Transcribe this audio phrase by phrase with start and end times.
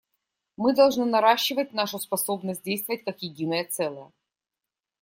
[0.57, 4.11] Мы должны наращивать нашу способность действовать как единое целое.